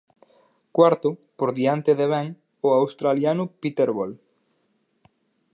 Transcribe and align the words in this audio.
Cuarto, 0.71 1.19
por 1.35 1.53
diante 1.53 1.93
de 1.93 2.07
Ben, 2.13 2.29
o 2.61 2.73
australiano 2.73 3.51
Peter 3.61 3.91
Bol. 3.91 4.17